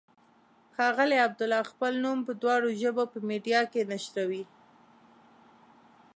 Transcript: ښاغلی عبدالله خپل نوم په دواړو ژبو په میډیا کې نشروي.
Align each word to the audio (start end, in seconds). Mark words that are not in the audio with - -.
ښاغلی 0.75 1.17
عبدالله 1.27 1.69
خپل 1.71 1.93
نوم 2.03 2.19
په 2.27 2.31
دواړو 2.41 2.69
ژبو 2.81 3.03
په 3.13 3.19
میډیا 3.29 3.61
کې 3.71 3.89
نشروي. 3.91 4.43